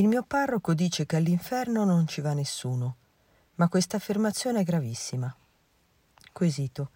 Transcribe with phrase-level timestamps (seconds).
[0.00, 2.96] Il mio parroco dice che all'inferno non ci va nessuno,
[3.56, 5.36] ma questa affermazione è gravissima.
[6.32, 6.90] Quesito.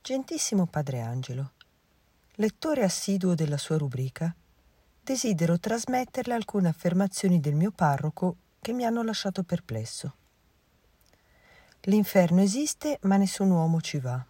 [0.00, 1.52] Gentissimo Padre Angelo,
[2.36, 4.34] lettore assiduo della sua rubrica,
[5.02, 10.14] desidero trasmetterle alcune affermazioni del mio parroco che mi hanno lasciato perplesso.
[11.82, 14.24] L'inferno esiste, ma nessun uomo ci va.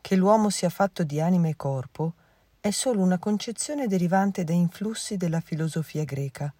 [0.00, 2.14] Che l'uomo sia fatto di anima e corpo
[2.62, 6.54] è solo una concezione derivante da influssi della filosofia greca,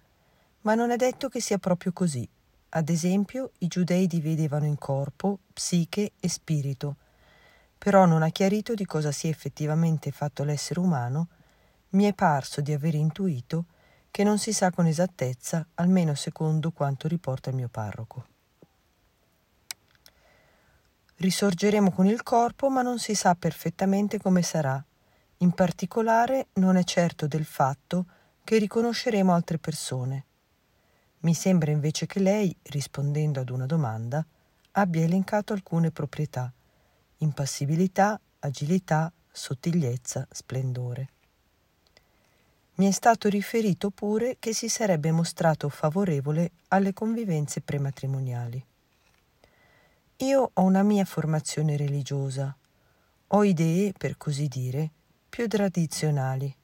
[0.63, 2.27] ma non è detto che sia proprio così.
[2.71, 6.97] Ad esempio, i giudei dividevano in corpo, psiche e spirito,
[7.77, 11.27] però non ha chiarito di cosa sia effettivamente fatto l'essere umano,
[11.91, 13.63] mi è parso di aver intuito
[14.11, 18.25] che non si sa con esattezza, almeno secondo quanto riporta il mio parroco.
[21.15, 24.83] Risorgeremo con il corpo, ma non si sa perfettamente come sarà,
[25.43, 28.05] in particolare non è certo del fatto
[28.45, 30.25] che riconosceremo altre persone.
[31.19, 34.25] Mi sembra invece che lei, rispondendo ad una domanda,
[34.71, 36.51] abbia elencato alcune proprietà
[37.17, 41.09] impassibilità, agilità, sottigliezza, splendore.
[42.75, 48.65] Mi è stato riferito pure che si sarebbe mostrato favorevole alle convivenze prematrimoniali.
[50.17, 52.53] Io ho una mia formazione religiosa,
[53.27, 54.91] ho idee, per così dire,
[55.33, 56.55] più tradizionali.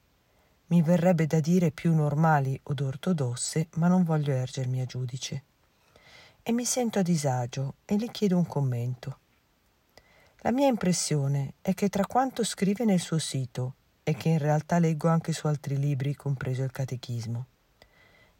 [0.66, 5.42] Mi verrebbe da dire più normali od ortodosse, ma non voglio ergermi a giudice.
[6.40, 9.18] E mi sento a disagio e le chiedo un commento.
[10.42, 14.78] La mia impressione è che tra quanto scrive nel suo sito e che in realtà
[14.78, 17.46] leggo anche su altri libri, compreso il Catechismo,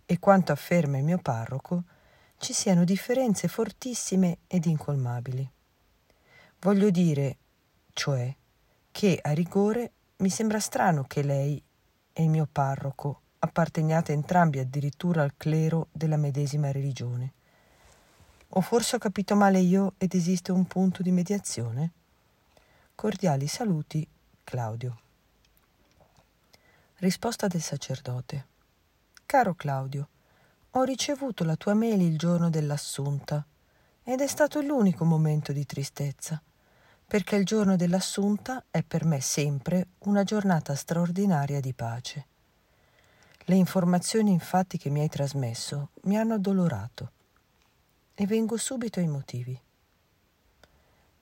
[0.06, 1.82] e quanto afferma il mio parroco,
[2.38, 5.50] ci siano differenze fortissime ed incolmabili.
[6.60, 7.36] Voglio dire,
[7.94, 8.32] cioè,
[8.92, 11.62] che a rigore mi sembra strano che lei
[12.12, 17.32] e il mio parroco apparteniate entrambi addirittura al clero della medesima religione.
[18.48, 21.92] O forse ho capito male io ed esiste un punto di mediazione?
[22.94, 24.06] Cordiali saluti,
[24.44, 25.00] Claudio.
[26.96, 28.46] Risposta del sacerdote.
[29.24, 30.08] Caro Claudio,
[30.72, 33.42] ho ricevuto la tua mail il giorno dell'assunta
[34.04, 36.42] ed è stato l'unico momento di tristezza
[37.10, 42.26] perché il giorno dell'assunta è per me sempre una giornata straordinaria di pace.
[43.46, 47.10] Le informazioni infatti che mi hai trasmesso mi hanno addolorato
[48.14, 49.60] e vengo subito ai motivi.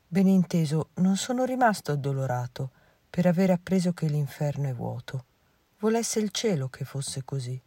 [0.09, 2.71] Ben inteso, non sono rimasto addolorato
[3.09, 5.25] per aver appreso che l'inferno è vuoto.
[5.79, 7.59] Volesse il cielo che fosse così.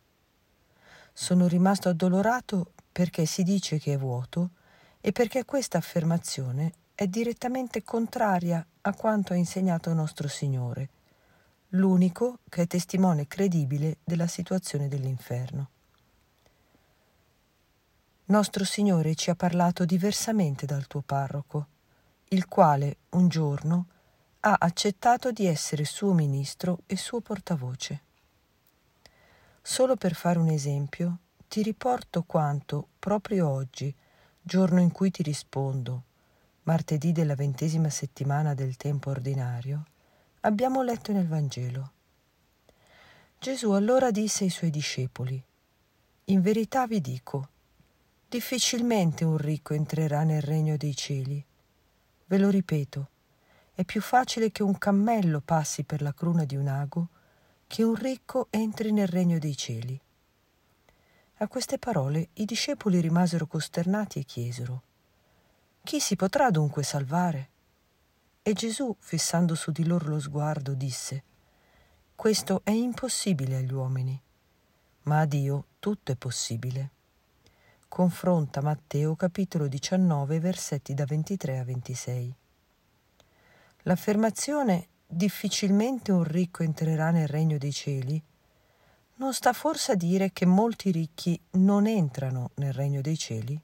[1.11, 4.51] Sono rimasto addolorato perché si dice che è vuoto
[5.01, 10.89] e perché questa affermazione è direttamente contraria a quanto ha insegnato nostro Signore,
[11.69, 15.69] l'unico che è testimone credibile della situazione dell'inferno.
[18.25, 21.67] Nostro Signore ci ha parlato diversamente dal tuo parroco,
[22.29, 23.87] il quale un giorno
[24.41, 28.01] ha accettato di essere suo ministro e suo portavoce.
[29.61, 33.93] Solo per fare un esempio, ti riporto quanto proprio oggi,
[34.41, 36.03] giorno in cui ti rispondo,
[36.63, 39.85] martedì della ventesima settimana del tempo ordinario,
[40.41, 41.91] abbiamo letto nel Vangelo.
[43.39, 45.43] Gesù allora disse ai suoi discepoli,
[46.25, 47.49] In verità vi dico,
[48.29, 51.43] difficilmente un ricco entrerà nel regno dei cieli.
[52.25, 53.09] Ve lo ripeto,
[53.73, 57.07] è più facile che un cammello passi per la cruna di un ago
[57.65, 59.99] che un ricco entri nel regno dei cieli.
[61.37, 64.83] A queste parole i discepoli rimasero costernati e chiesero,
[65.83, 67.49] chi si potrà dunque salvare?
[68.43, 71.23] E Gesù, fissando su di loro lo sguardo, disse,
[72.15, 74.19] Questo è impossibile agli uomini,
[75.03, 76.89] ma a Dio tutto è possibile.
[77.87, 82.35] Confronta Matteo capitolo 19 versetti da 23 a 26.
[83.83, 88.23] L'affermazione difficilmente un ricco entrerà nel regno dei cieli
[89.21, 93.61] non sta forse a dire che molti ricchi non entrano nel regno dei cieli?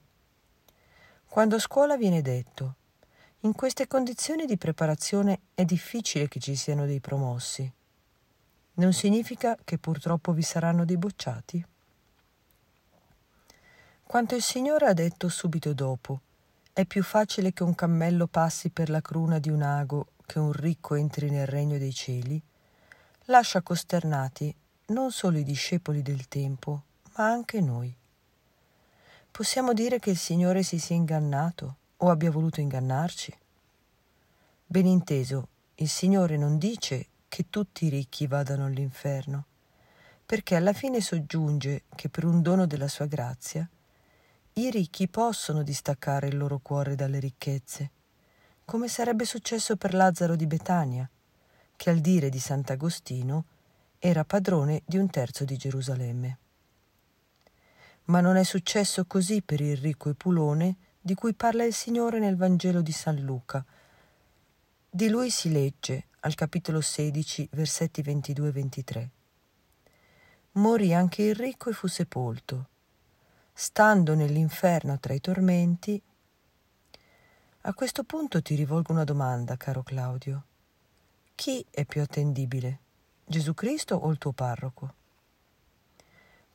[1.28, 2.74] Quando a scuola viene detto
[3.40, 7.70] in queste condizioni di preparazione è difficile che ci siano dei promossi,
[8.74, 11.64] non significa che purtroppo vi saranno dei bocciati?
[14.02, 16.20] Quanto il Signore ha detto subito dopo,
[16.72, 20.52] è più facile che un cammello passi per la cruna di un ago che un
[20.52, 22.40] ricco entri nel regno dei cieli,
[23.24, 24.52] lascia costernati
[24.86, 26.82] non solo i discepoli del tempo,
[27.16, 27.94] ma anche noi.
[29.30, 33.36] Possiamo dire che il Signore si sia ingannato o abbia voluto ingannarci?
[34.66, 39.44] Ben inteso, il Signore non dice che tutti i ricchi vadano all'inferno,
[40.26, 43.68] perché alla fine soggiunge che per un dono della sua grazia
[44.54, 47.90] i ricchi possono distaccare il loro cuore dalle ricchezze,
[48.64, 51.08] come sarebbe successo per Lazzaro di Betania,
[51.76, 53.44] che al dire di Sant'Agostino
[54.00, 56.38] era padrone di un terzo di Gerusalemme.
[58.08, 62.36] Ma non è successo così per il ricco Epulone di cui parla il Signore nel
[62.36, 63.62] Vangelo di San Luca.
[64.88, 69.10] Di lui si legge al capitolo 16, versetti 22 e 23.
[70.52, 72.68] Morì anche il ricco e fu sepolto.
[73.52, 76.02] Stando nell'inferno tra i tormenti,
[77.62, 80.44] a questo punto ti rivolgo una domanda, caro Claudio.
[81.34, 82.78] Chi è più attendibile,
[83.26, 84.94] Gesù Cristo o il tuo parroco?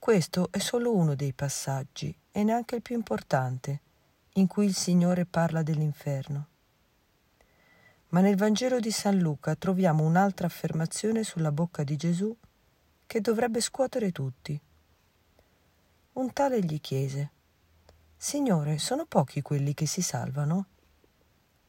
[0.04, 3.80] Questo è solo uno dei passaggi e neanche il più importante
[4.34, 6.48] in cui il Signore parla dell'inferno.
[8.10, 12.36] Ma nel Vangelo di San Luca troviamo un'altra affermazione sulla bocca di Gesù
[13.08, 14.60] che dovrebbe scuotere tutti.
[16.12, 17.32] Un tale gli chiese,
[18.18, 20.66] Signore, sono pochi quelli che si salvano?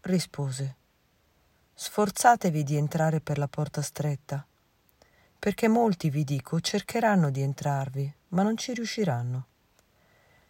[0.00, 0.76] Rispose,
[1.72, 4.44] Sforzatevi di entrare per la porta stretta
[5.44, 9.46] perché molti, vi dico, cercheranno di entrarvi, ma non ci riusciranno.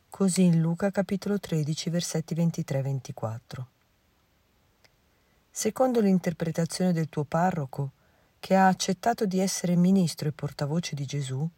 [0.08, 3.64] Così in Luca capitolo 13 versetti 23-24.
[5.50, 7.92] Secondo l'interpretazione del tuo parroco,
[8.40, 11.48] che ha accettato di essere ministro e portavoce di Gesù,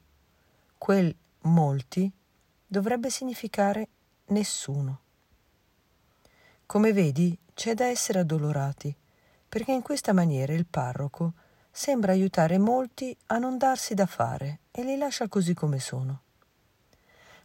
[0.76, 2.10] quel molti
[2.66, 3.88] dovrebbe significare
[4.26, 5.00] nessuno.
[6.66, 8.94] Come vedi, c'è da essere addolorati,
[9.48, 11.34] perché in questa maniera il parroco
[11.70, 16.20] sembra aiutare molti a non darsi da fare e li lascia così come sono.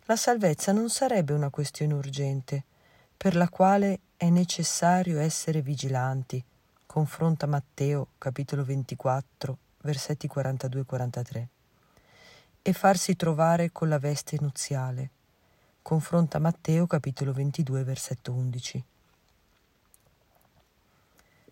[0.04, 2.66] La salvezza non sarebbe una questione urgente,
[3.16, 6.44] per la quale è necessario essere vigilanti,
[6.86, 11.45] confronta Matteo capitolo 24, versetti 42-43,
[12.62, 15.10] e farsi trovare con la veste nuziale,
[15.81, 18.84] confronta Matteo capitolo 22, versetto 11.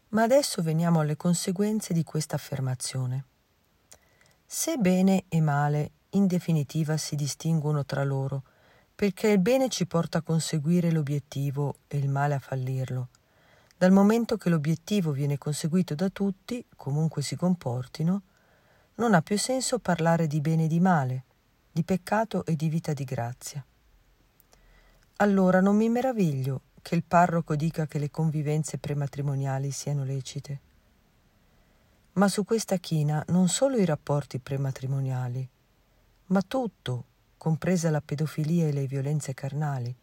[0.09, 3.28] Ma adesso veniamo alle conseguenze di questa affermazione.
[4.51, 8.41] Se bene e male in definitiva si distinguono tra loro,
[8.95, 13.09] perché il bene ci porta a conseguire l'obiettivo e il male a fallirlo,
[13.77, 18.23] dal momento che l'obiettivo viene conseguito da tutti, comunque si comportino,
[18.95, 21.23] non ha più senso parlare di bene e di male,
[21.71, 23.63] di peccato e di vita di grazia.
[25.17, 30.68] Allora non mi meraviglio che il parroco dica che le convivenze prematrimoniali siano lecite.
[32.13, 35.47] Ma su questa china non solo i rapporti prematrimoniali,
[36.27, 37.05] ma tutto,
[37.37, 39.95] compresa la pedofilia e le violenze carnali,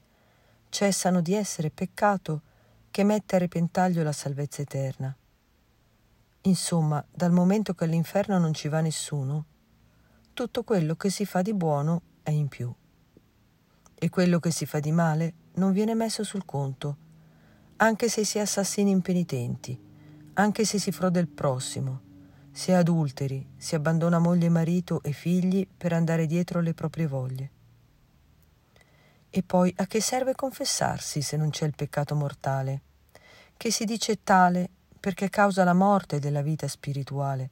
[0.69, 2.43] cessano di essere peccato
[2.91, 5.15] che mette a repentaglio la salvezza eterna.
[6.43, 9.45] Insomma, dal momento che all'inferno non ci va nessuno,
[10.33, 12.73] tutto quello che si fa di buono è in più.
[13.99, 16.97] E quello che si fa di male non viene messo sul conto,
[17.77, 19.79] anche se si è assassini impenitenti,
[20.39, 22.01] anche se si froda il prossimo,
[22.51, 27.51] si è adulteri, si abbandona moglie, marito e figli per andare dietro alle proprie voglie.
[29.31, 32.81] E poi a che serve confessarsi se non c'è il peccato mortale,
[33.57, 34.69] che si dice tale
[35.01, 37.51] perché causa la morte della vita spirituale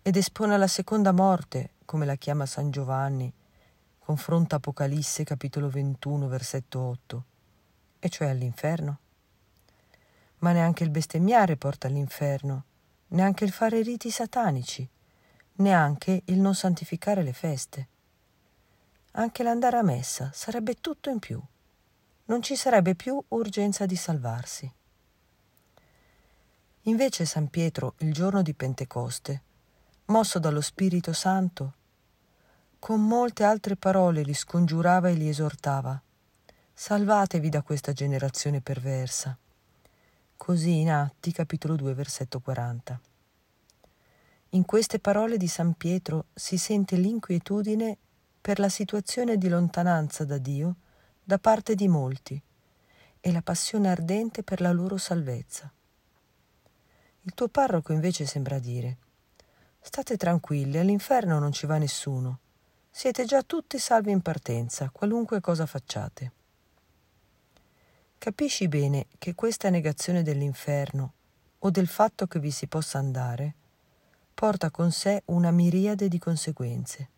[0.00, 3.32] ed espone alla seconda morte, come la chiama San Giovanni,
[3.98, 7.24] confronta Apocalisse capitolo 21 versetto 8
[7.98, 9.01] e cioè all'inferno.
[10.42, 12.64] Ma neanche il bestemmiare porta all'inferno,
[13.08, 14.88] neanche il fare riti satanici,
[15.56, 17.88] neanche il non santificare le feste.
[19.12, 21.40] Anche l'andare a messa sarebbe tutto in più.
[22.26, 24.72] Non ci sarebbe più urgenza di salvarsi.
[26.82, 29.42] Invece San Pietro, il giorno di Pentecoste,
[30.06, 31.74] mosso dallo Spirito Santo,
[32.78, 36.00] con molte altre parole li scongiurava e li esortava
[36.74, 39.38] Salvatevi da questa generazione perversa.
[40.44, 43.00] Così in Atti capitolo 2 versetto 40.
[44.50, 47.96] In queste parole di San Pietro si sente l'inquietudine
[48.40, 50.74] per la situazione di lontananza da Dio
[51.22, 52.42] da parte di molti
[53.20, 55.72] e la passione ardente per la loro salvezza.
[57.20, 58.96] Il tuo parroco invece sembra dire
[59.78, 62.40] State tranquilli, all'inferno non ci va nessuno.
[62.90, 66.32] Siete già tutti salvi in partenza, qualunque cosa facciate.
[68.22, 71.14] Capisci bene che questa negazione dell'inferno
[71.58, 73.54] o del fatto che vi si possa andare
[74.32, 77.08] porta con sé una miriade di conseguenze.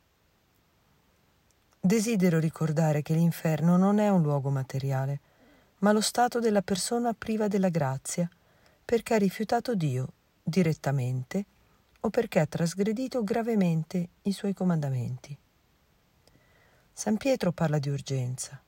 [1.78, 5.20] Desidero ricordare che l'inferno non è un luogo materiale,
[5.80, 8.26] ma lo stato della persona priva della grazia,
[8.82, 10.10] perché ha rifiutato Dio
[10.42, 11.44] direttamente
[12.00, 15.36] o perché ha trasgredito gravemente i suoi comandamenti.
[16.94, 18.63] San Pietro parla di urgenza.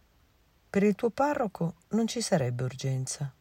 [0.76, 3.32] Per il tuo parroco non ci sarebbe urgenza.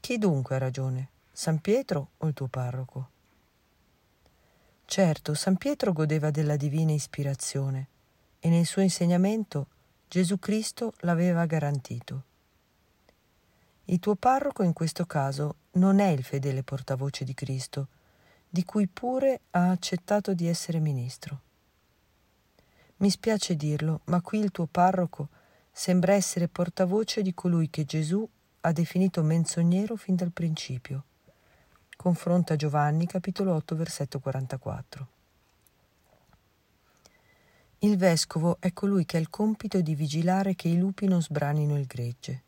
[0.00, 3.10] Chi dunque ha ragione, San Pietro o il tuo parroco?
[4.86, 7.86] Certo, San Pietro godeva della divina ispirazione
[8.40, 9.68] e nel suo insegnamento
[10.08, 12.22] Gesù Cristo l'aveva garantito.
[13.84, 17.86] Il tuo parroco in questo caso non è il fedele portavoce di Cristo,
[18.48, 21.40] di cui pure ha accettato di essere ministro.
[22.96, 25.28] Mi spiace dirlo, ma qui il tuo parroco
[25.78, 28.26] sembra essere portavoce di colui che Gesù
[28.62, 31.04] ha definito menzognero fin dal principio.
[31.94, 35.08] Confronta Giovanni capitolo 8 versetto 44.
[37.80, 41.76] Il vescovo è colui che ha il compito di vigilare che i lupi non sbranino
[41.76, 42.42] il gregge.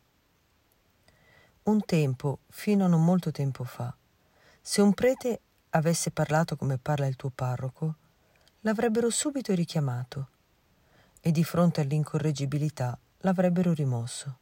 [1.63, 3.95] Un tempo, fino a non molto tempo fa,
[4.59, 7.93] se un prete avesse parlato come parla il tuo parroco,
[8.61, 10.29] l'avrebbero subito richiamato
[11.21, 14.37] e di fronte all'incorreggibilità l'avrebbero rimosso.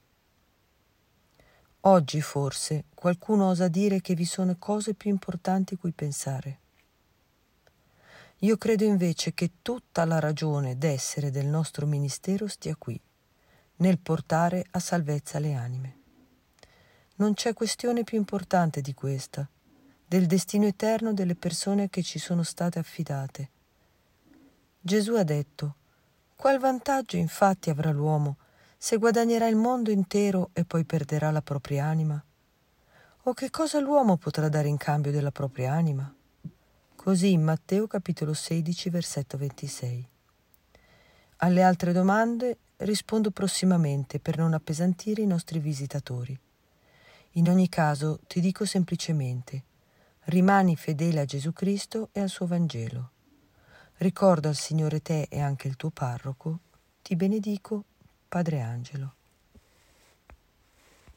[1.81, 6.59] Oggi forse qualcuno osa dire che vi sono cose più importanti cui pensare.
[8.41, 12.99] Io credo invece che tutta la ragione d'essere del nostro ministero stia qui,
[13.77, 15.95] nel portare a salvezza le anime.
[17.15, 19.47] Non c'è questione più importante di questa,
[20.05, 23.49] del destino eterno delle persone che ci sono state affidate.
[24.79, 25.75] Gesù ha detto,
[26.35, 28.37] qual vantaggio infatti avrà l'uomo
[28.79, 32.23] se guadagnerà il mondo intero e poi perderà la propria anima?
[33.23, 36.13] O che cosa l'uomo potrà dare in cambio della propria anima?
[36.95, 40.07] Così in Matteo capitolo 16 versetto 26.
[41.37, 46.39] Alle altre domande rispondo prossimamente per non appesantire i nostri visitatori.
[47.31, 49.63] In ogni caso ti dico semplicemente,
[50.25, 53.11] rimani fedele a Gesù Cristo e al suo Vangelo.
[53.97, 56.59] Ricorda al Signore te e anche il tuo parroco,
[57.01, 57.83] ti benedico,
[58.29, 59.16] Padre Angelo.